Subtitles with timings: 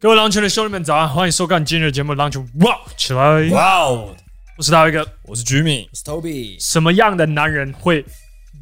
[0.00, 1.08] 各位狼群的兄弟们，早安！
[1.08, 3.20] 欢迎收看今日的节目《狼群哇起来》。
[3.50, 4.14] 哇哦！
[4.56, 6.56] 我是大卫哥，我是 Jimmy，我是 Toby。
[6.64, 8.04] 什么样的男人会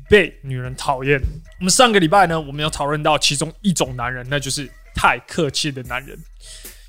[0.09, 1.20] 被女人讨厌？
[1.61, 6.16] 我们上个礼拜呢，我们有讨论到其中一种男人，那就是太客气的男人；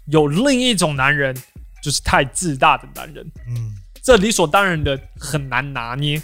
[0.05, 1.35] 有另一种男人，
[1.83, 3.29] 就是太自大的男人。
[3.49, 6.21] 嗯，这理所当然的很难拿捏。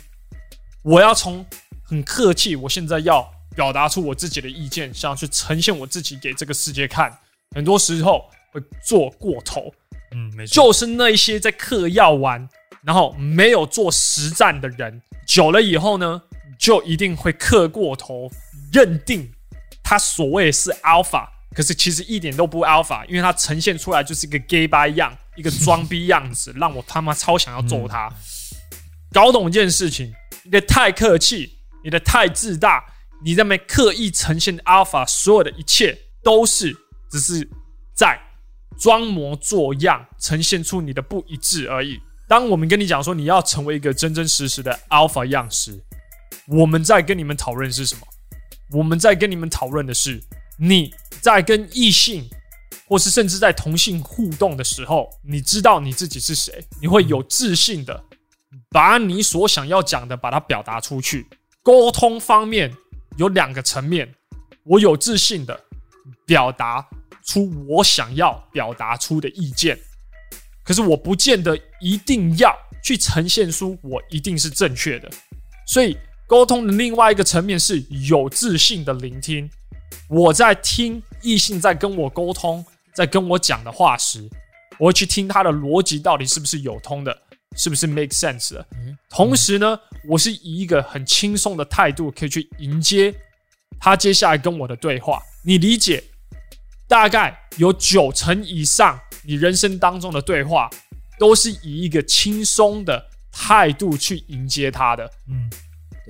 [0.82, 1.46] 我要从
[1.84, 7.12] 很客气，我现在要表达出我自己的意见，想要去呈现我自己给这个世界看。
[7.54, 9.74] 很多时候会做过头，
[10.12, 12.48] 嗯，没错，就是那一些在嗑药丸，
[12.84, 16.22] 然后没有做实战的人，久了以后呢，
[16.60, 18.30] 就一定会嗑过头，
[18.72, 19.32] 认定
[19.84, 28.08] 他所谓是 alpha，可是其实一点都不 alpha，因为他呈现出来就是一个 gay 掰样，一个装逼样子，让我他妈超想要揍他。
[28.08, 28.16] 嗯、
[29.12, 30.14] 搞懂一件事情，
[30.44, 32.84] 你的太客气，你的太自大，
[33.24, 36.76] 你在那边刻意呈现 alpha，所有的一切都是。
[37.14, 37.48] 只是
[37.94, 38.20] 在
[38.80, 42.02] 装模作样，呈现出你的不一致而已。
[42.28, 45.80] 当我们跟你讲说你要成为一个真真实实的 alpha 样时，
[46.48, 48.02] 我们在跟你们讨论是什么？
[48.72, 50.20] 我们在跟你们讨论的是
[50.58, 52.28] 你在跟异性，
[52.88, 58.04] 或是甚至在同性互动的时候，你知道你自己是谁，你会有自信的
[58.72, 61.28] 把你所想要讲的把它表达出去。
[61.62, 62.74] 沟通方面
[63.18, 64.12] 有两个层面，
[64.64, 65.64] 我有自信的
[66.26, 66.84] 表达。
[67.26, 69.80] 出我想要表达出的意见，
[70.64, 75.10] 可是我不见得一定要去呈现出我一定是正确的。
[75.66, 79.50] 所以沟通的另外一个层面是有自信的聆听。
[80.10, 84.28] 我在听异性在跟我沟通，在跟我讲的话时，
[84.78, 87.18] 我会去听他的逻辑到底是不是有通的，
[87.56, 88.66] 是不是 make sense 的。
[89.10, 93.14] 同时呢，我是以一个很轻松的态度可以去迎接
[93.80, 95.22] 他接下来跟我的对话。
[95.44, 96.04] 你理解？
[96.88, 100.70] 大概有九成以上，你人生当中的对话
[101.18, 105.10] 都是以一个轻松的态度去迎接他的。
[105.28, 105.50] 嗯，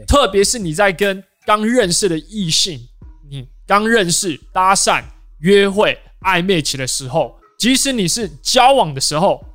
[0.08, 2.90] 特别是你在跟刚认识的异性，
[3.30, 5.04] 你刚认识、搭讪、
[5.40, 9.46] 约会、暧昧期的时候，即使你是交往的时候，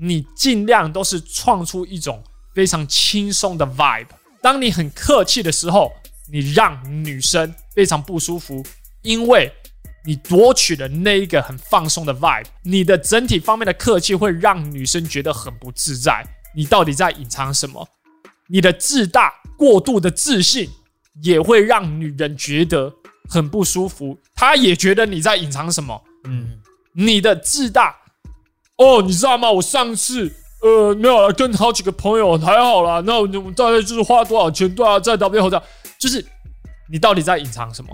[0.00, 2.22] 你尽量都是创出一种
[2.54, 4.08] 非常轻松的 vibe。
[4.42, 5.90] 当你很客气的时候，
[6.30, 8.64] 你让女生非常不舒服，
[9.02, 9.52] 因为。
[10.06, 16.24] 你夺取了那一个很放松的 vibe，你的整体方面的客气会让女生觉得很不自在。
[16.54, 17.86] 你到底在隐藏什么？
[18.48, 20.70] 你的自大、过度的自信
[21.22, 22.94] 也会让女人觉得
[23.28, 24.16] 很不舒服。
[24.34, 26.00] 她也觉得你在隐藏什么？
[26.24, 26.60] 嗯，
[26.92, 27.96] 你的自大。
[28.76, 29.50] 哦，你知道吗？
[29.50, 33.02] 我上次呃没有跟好几个朋友还好啦。
[33.04, 34.72] 那我们大概就是花多少钱？
[34.72, 35.60] 对啊，在 W 后站，
[35.98, 36.24] 就是
[36.88, 37.90] 你到底在隐藏什么？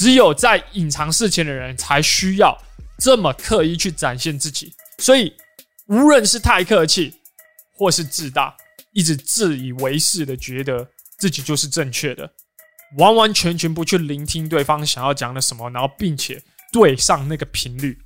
[0.00, 2.56] 只有在隐藏事情的人才需要
[2.98, 5.30] 这么刻意去展现自己，所以
[5.88, 7.12] 无论是太客气，
[7.76, 8.56] 或是自大，
[8.94, 10.88] 一直自以为是的觉得
[11.18, 12.32] 自己就是正确的，
[12.96, 17.98] 完完全全不去聆听对方想要讲的什么，然后并且对上那个频率，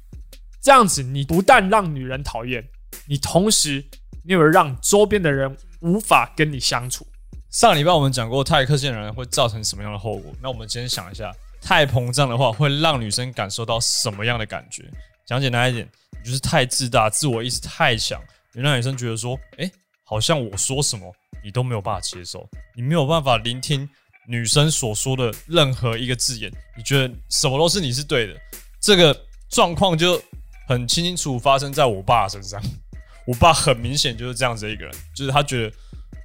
[0.60, 2.60] 这样子你不但让女人讨厌，
[3.06, 3.80] 你同时
[4.24, 7.06] 你也会让周边的人无法跟你相处。
[7.50, 11.32] 上礼拜我们讲过太客气的人会造成什么样的后果，那我们今天想一下。
[11.64, 14.84] 太膨胀的话，会让女生感受到什么样的感觉？
[15.24, 15.88] 讲简单一点，
[16.22, 19.70] 你就是太自大，自我意识太强，你让女生觉得说，哎、
[20.04, 21.10] 好像我说什么
[21.42, 23.88] 你都没有办法接受，你没有办法聆听
[24.28, 28.34] 女生所说的任何一个字眼，你觉得什么都是你是对的。
[28.78, 30.22] 这个状况就
[30.68, 32.60] 很清楚发生在我爸身上。
[33.26, 35.74] 我爸很明显就是这样子一个人，就是他觉得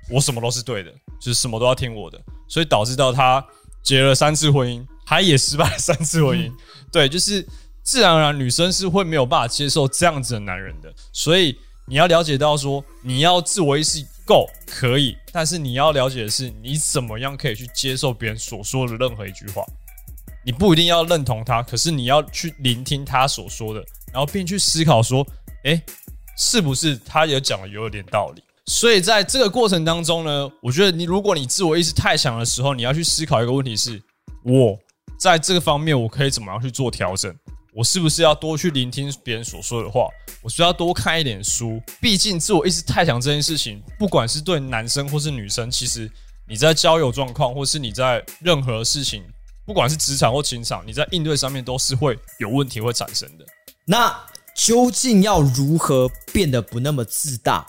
[0.10, 3.42] 我什么都是对的，就是什么都要听我的，所以导致到他
[3.82, 4.86] 结了三次婚姻。
[5.10, 6.52] 他也失败了三次婚姻，
[6.92, 7.44] 对，就是
[7.82, 19.66] 自然而然女生是会没有办法接受这样子的男人的，所以你要了解到说，你要自我意识够可以，但是你要了解的是，你怎么样可以去接受别人所说的任何一句话，
[20.46, 23.84] 你不一定要认同他，可是你要去聆听他所说的，
[24.14, 25.26] 然后并去思考说，
[25.64, 25.82] 诶，
[26.38, 28.44] 是不是他也讲的有点道理？
[28.68, 34.00] 所以在这个过程当中呢，我觉得你如果你自我意识太强的时候，你要去思考一个问题是，
[34.44, 34.78] 我。
[35.20, 37.36] 在这个方面，我可以怎么样去做调整？
[37.76, 40.08] 我是不是要多去聆听别人所说的话？
[40.42, 41.82] 我需要多看一点书。
[42.02, 46.10] 毕竟自我意识太强这件事情，不管是对男生或是女生，其实
[46.48, 49.22] 你在交友状况，或是你在任何事情，
[49.66, 53.46] 不管是职场或情场，你在应对上面都是会有问题会产生的。
[53.86, 54.18] 那
[54.56, 57.68] 究竟要如何变得不那么自大，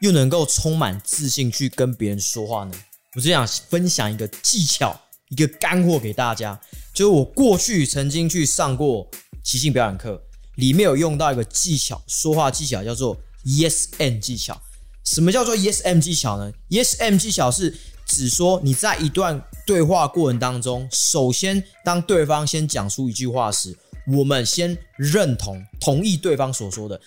[0.00, 2.72] 又能够充满自信去跟别人说话呢？
[3.16, 5.00] 我只想分享一个技巧。
[5.30, 6.60] 一个干货给大家，
[6.92, 9.08] 就是我过去曾经去上过
[9.42, 10.22] 即兴表演课，
[10.56, 14.60] 里面有用到一个技巧，说话技巧叫做 Yes and 技巧。
[15.04, 17.74] 什么叫做 Yes and 技巧呢？Yes and 技巧是
[18.06, 23.76] 指说你在一段对话过程当中，首先当对方先讲出一句话时，
[24.06, 27.00] 我们先认同、同意对方所说的。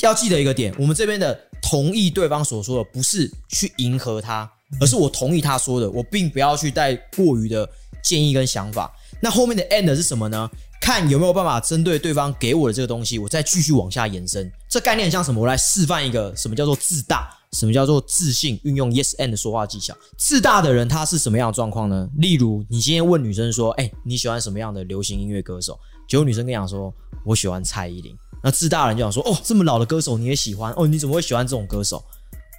[0.00, 4.50] 要记得一个点，我们这边的同意对方所说的，不是去迎合他，
[4.80, 7.68] 而是我同意他说的，我并不要去带过于的
[8.02, 8.94] 建议跟想法。
[9.20, 10.50] 那后面的 end 是什么呢？
[10.80, 14.52] 看有没有办法针对对方给我的这个东西，我再继续往下延伸。
[14.68, 15.40] 这概念像什么？
[15.40, 18.60] 我来示范一个什么叫做自大，什么叫做自信。
[18.64, 19.96] 运用 yes and 的说话技巧。
[20.18, 22.06] 自大的人他是什么样的状况呢？
[22.18, 26.92] 例如，你今天问女生说：“哎，你喜欢什么样的流行音乐歌手？”结果女生跟你讲说
[27.24, 28.14] ：“我喜欢蔡依林。”
[28.44, 30.70] 那自大的人就想说：“哦，这么老的歌手你也喜欢？
[30.76, 32.04] 哦，你怎么会喜欢这种歌手？”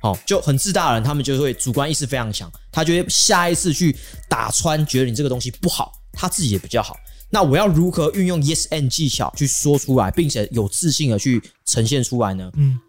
[0.06, 3.98] 好，就很自大的人，他们就会主观意识非常强，他觉得下一次去
[4.30, 6.96] 打穿，觉得你这个东西不好，他自己也比较好。
[7.32, 12.52] 那我要如何运用 yes and 技巧去说出来，并且有自信的去呈现出来呢？
[12.54, 12.80] 嗯，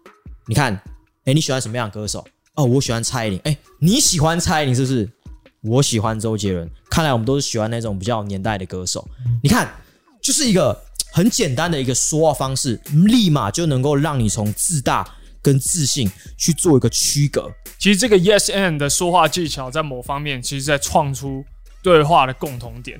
[0.45, 0.79] 你看，
[1.25, 2.23] 哎，你喜欢什么样的歌手？
[2.53, 3.39] 哦，我喜欢蔡依林。
[3.45, 5.09] 哎，你喜欢蔡依林是不是？
[5.63, 6.69] 我喜欢周杰伦。
[6.87, 9.09] 看来我们都是喜欢那种比较年代的歌手。
[9.41, 9.67] 你看，
[10.21, 10.79] 就是一个
[11.11, 15.16] 很简单的一个说话方式，立马就能够让你从自大
[15.47, 17.49] 跟自信去做一个区隔。
[17.79, 21.41] 其实这个 yes and 的说话技巧，在某方面，其实在创出
[21.81, 22.99] 对话的共同点。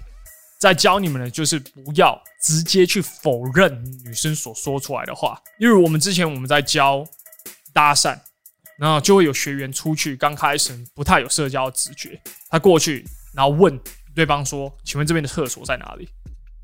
[0.58, 5.38] 在教你们的就是不要直接去否认女生所说出来的话。
[5.60, 7.06] 例如，我们之前我们在教
[7.74, 8.18] 搭讪，
[8.80, 12.18] 然后就会有学员出去，刚开始不太有社交直觉，
[12.50, 13.78] 他过去然后问
[14.16, 16.08] 对方说：“请问这边的厕所在哪里？”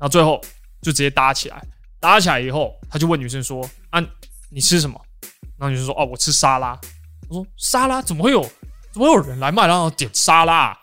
[0.00, 0.40] 后最后
[0.80, 1.62] 就直接搭起来，
[2.00, 4.02] 搭起来以后，他就问女生说：“啊，
[4.48, 4.98] 你吃什么？”
[5.58, 6.78] 然后女生说：“哦，我吃沙拉。”
[7.28, 8.42] 我说：“沙拉怎么会有？
[8.92, 10.78] 怎么会有人来麦当劳点沙拉？”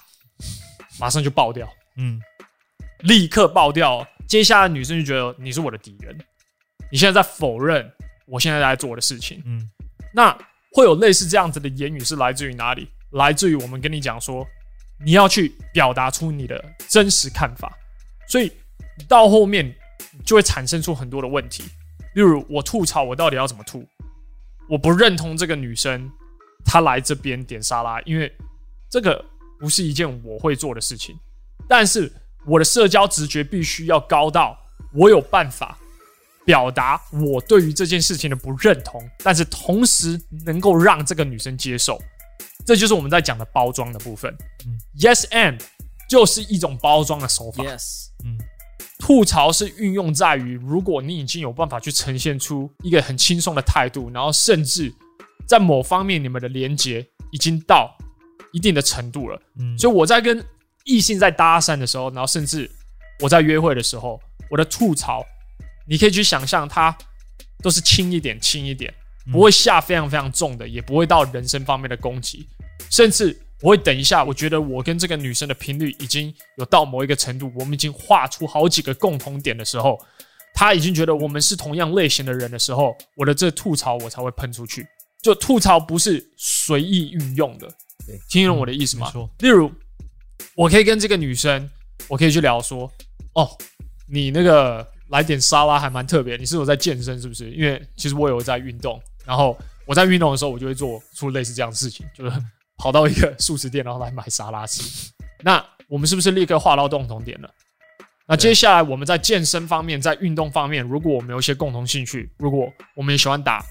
[0.99, 1.67] 马上就爆掉。
[1.97, 2.21] 嗯。
[2.99, 6.15] 立刻爆掉，接下来女生就觉得你是我的敌人，
[6.91, 7.91] 你现在在否认
[8.27, 9.41] 我现在在做的事情。
[9.43, 9.67] 嗯，
[10.13, 10.37] 那
[10.71, 12.87] 会有类似这样子的言语是来自于哪里？
[13.13, 14.45] 来自于我们跟你讲说，
[15.03, 17.75] 你要去表达出你的真实看法，
[18.27, 18.51] 所以
[19.07, 19.75] 到后面
[20.23, 21.63] 就会产生出很多的问题。
[22.13, 23.83] 例如我吐槽，我到底要怎么吐？
[24.71, 26.09] 我不认同这个女生
[26.65, 28.31] 她来这边点沙拉，因为
[28.89, 29.23] 这个
[29.59, 31.15] 不是一件我会做的事情，
[31.67, 32.11] 但是。
[32.43, 34.57] 我的社交直觉必须要高到
[34.95, 35.77] 我有办法
[36.43, 42.01] 表达我对于这件事情的不认同，但是同时能够让这个女生接受，
[42.65, 44.35] 这就是我们在讲的包装的部分。
[44.65, 45.61] 嗯，Yes and
[46.09, 47.63] 就是一种包装的手法。
[47.63, 48.35] Yes，嗯，
[49.01, 54.93] 吐槽是运用在于，如果你已经有办法去呈现出一个很轻松的态度，然后甚至
[55.45, 57.93] 在某方面你们的连接已经到
[58.53, 59.41] 一定的程度了。
[59.59, 60.41] 嗯，所以我在跟。
[60.83, 62.67] 异性在搭讪的时候，然后甚至
[63.19, 64.19] 我在约会的时候，
[64.49, 65.23] 我的吐槽，
[65.87, 66.97] 你可以去想象，它
[67.61, 68.91] 都是轻一点、轻一点，
[69.31, 72.49] 不会下非常非常重的，也不会到人身方面的攻击，
[72.89, 79.99] 甚至我会等一下，我觉得我跟这个女生的频率已经有到某一个程度，我们已经画出好几个共同点的时候，
[80.53, 84.85] 她已经觉得我们是同样类型的人的时候，我的这吐槽我才会喷出去。
[85.21, 87.67] 就吐槽不是随意运用的，
[88.29, 89.11] 听懂我的意思吗？
[89.39, 89.71] 例如。
[90.55, 91.69] 我可以跟这个女生，
[92.07, 92.91] 我可以去聊说，
[93.33, 93.47] 哦，
[94.07, 97.49] 你那个来点沙拉还蛮特别，你是有在健身是不是？
[97.51, 102.31] 因为其实我有在运动，然后我在运动的时候，我就会做出类似这样的事情，就是
[102.81, 104.81] 跑到一个素食店，然后来买沙拉吃。
[105.45, 107.49] 那我们是不是立刻划到共同点了？
[108.27, 113.63] 那接下来我们在健身方面，在运动方面，如果我们有一些共同兴趣，如果我们也喜欢打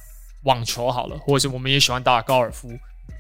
[0.45, 2.69] 网球好了，或者是我们也喜欢打高尔夫，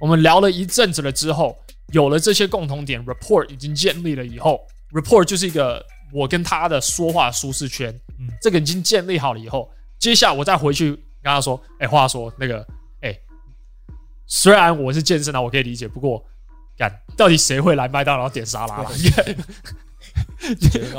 [0.01, 1.57] 我们聊了一阵子了之后。
[1.93, 9.69] 有了这些共同点，rapport 已经建立了以后，rapport 就是一个我跟他的说话舒适圈，嗯，这个已经建立好了以后，
[9.99, 12.67] 接下来我再回去跟他说，哎，话说那个，哎，
[14.31, 16.25] 虽然我是健身的，我可以理解，不过，
[16.79, 18.83] 干，到底谁会来麦当劳点沙拉？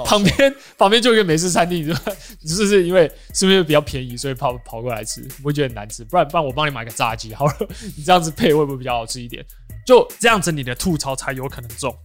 [0.05, 1.95] 旁边旁边就一个美式餐厅，你说
[2.41, 5.21] 你是不是因为是不是比较便宜，所以跑跑过来吃？
[5.41, 6.03] 不会觉得很难吃？
[6.03, 7.55] 不然不然我帮你买个炸鸡好了，
[7.95, 9.43] 你这样子配会不会比较好吃一点？
[9.85, 11.95] 就这样子，你的吐槽才有可能中。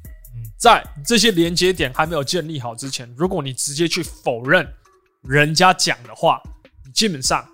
[0.56, 4.66] 在这些连接点还没有建立好之前，如果你直接去否认
[5.22, 6.40] 人家讲的话，
[6.84, 7.46] 你基本上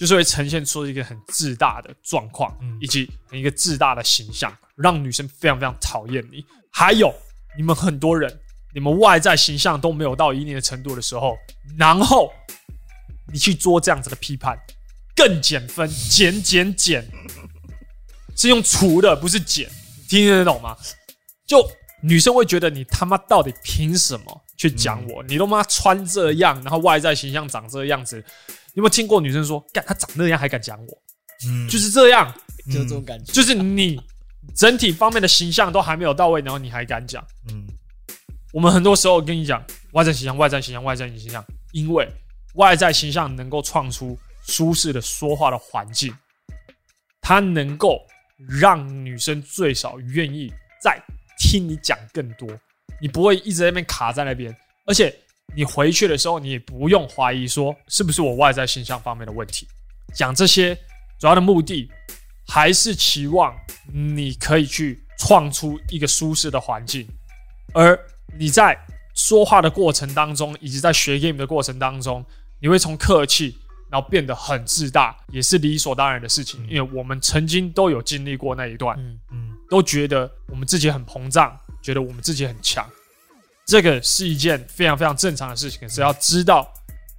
[0.00, 6.42] 就是会呈现出一个很自大的状况，以及一个自大的形象，让女生非常非常讨厌你。
[6.72, 7.14] 还有
[7.54, 8.40] 你们很多人，
[8.74, 11.36] 你们外在形象都没有到一定的程度的时候，
[11.76, 12.32] 然后
[13.30, 14.58] 你去做这样子的批判，
[15.14, 17.06] 更减分，减减减。
[18.34, 19.70] 是用除的，不是减，
[20.08, 20.74] 听得懂吗？
[21.46, 21.62] 就
[22.00, 25.22] 女生会觉得你他妈到底凭什么去讲我？
[25.22, 28.24] 嗯、你都妈穿这样，然后外在形象长这样子，
[28.74, 31.02] 有没有听过女生说，干她长那样还敢讲我？
[31.46, 32.32] 嗯，就是这样，
[32.66, 34.00] 就这种感觉，就是你
[34.54, 37.24] 整体方面的形象都还没有到位，然后你还敢讲？
[37.48, 37.66] 嗯，
[38.52, 42.08] 我们很多时候跟你讲外在形象，外在形象，外在形象，因为
[42.54, 46.14] 外在形象能够创出舒适的说话的环境，
[47.22, 48.00] 它能够
[48.36, 51.02] 让女生最少愿意再
[51.38, 52.46] 听你讲更多，
[53.00, 55.14] 你不会一直在那边卡在那边，而且
[55.54, 59.66] 你回去的时候，你也不用怀疑说是不是我外在形象方面的问题。
[60.14, 60.74] 讲这些
[61.18, 61.90] 主要的目的，
[62.46, 63.54] 还是期望
[63.92, 67.06] 你可以去创出一个舒适的环境，
[67.72, 67.98] 而
[68.38, 68.78] 你在
[69.14, 72.24] 说话的过程当中，以及在学 game 的过程当中，
[72.60, 73.56] 你会从客气，
[73.90, 78.96] 然后变得很自大，也是理所当然的事情，因为我们曾经都有经历过那一段。
[78.98, 82.88] 嗯嗯，都觉得我们自己很膨胀，觉得我们自己很强，
[83.70, 85.88] 这个是一件非常非常正常的事情。
[85.88, 86.68] 只要知道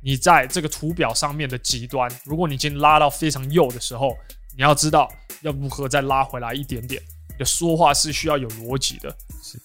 [0.02, 4.18] 你在这个图表上面的极端，如果你已经拉到非常右的时候，
[4.58, 5.10] 你要知道
[5.44, 7.02] 要如何再拉回来一点点。
[7.30, 9.16] 你的说话是需要有逻辑的，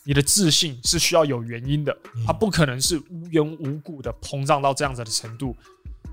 [0.04, 5.56] 你的自信是需要有原因的，它不可能是无缘无故的膨胀到这样子的程度。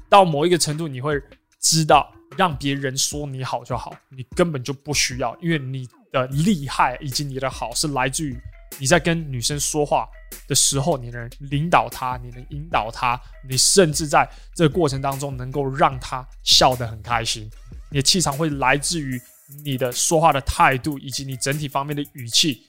[0.10, 1.22] 到某一个程度，你会
[1.60, 5.88] 知道让别人说你好就好，你根本就不需要，因为你。
[6.14, 8.40] 的厉害以及你的好是来自于
[8.78, 10.08] 你在跟女生说话
[10.48, 17.50] 的时候，你能领导他，你能引导他，你甚至在这个过程当中能够让他笑得很开心。
[17.90, 19.22] 你的气场会来自于
[19.64, 22.62] 你的说话的态度以及你整体方面的语气，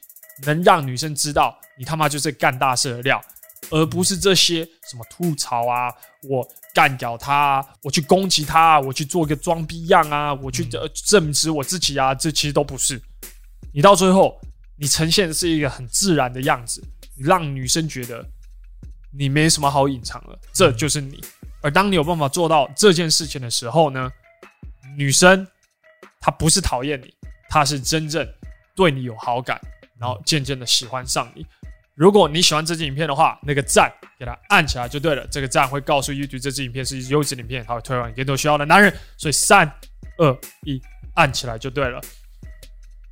[0.44, 3.22] 能让女生知道你他妈就是干大事的料，
[3.70, 5.92] 而不是这些什么吐槽啊，
[6.28, 13.00] 我干掉他啊，我去攻击他啊，我去做个装逼样啊，我去呃证实我自己啊，这其实都不是。
[13.72, 14.38] 你到最后，
[14.76, 18.24] 你呈现的是一个很自然的样子，你让女生觉得
[19.16, 21.22] 你没什么好隐藏的，这就是你。
[21.62, 24.10] 而当你有办法做到这件事情的时候呢，
[24.96, 25.46] 女生
[26.20, 27.14] 她不是讨厌你，
[27.48, 28.28] 她是真正
[28.76, 29.60] 对你有好感，
[29.98, 31.46] 然后渐渐的喜欢上你。
[31.94, 35.24] 如果你喜欢这支影片的话，那个赞给它按起来就对了。
[35.28, 38.92] 这个赞会告诉 YouTube 这支影片是优质影片，它会推广给更多需要的男人。
[39.16, 39.64] 所以三
[40.18, 40.82] 二一，
[41.14, 42.00] 按起来就对了。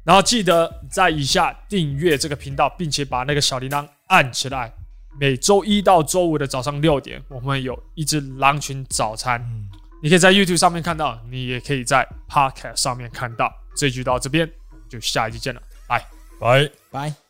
[0.05, 4.73] 然后记得在以下订阅这个频道，并且把那个小铃铛按起来。
[5.21, 9.47] 每周一到周五的早上六点，我们有一只狼群早餐。
[10.03, 13.53] 你可以在 YouTube 上面看到，你也可以在 Podcast 上面看到。
[13.77, 14.51] 这一集到这边，
[14.89, 16.05] 就下一集见了，拜
[16.41, 17.22] 拜拜。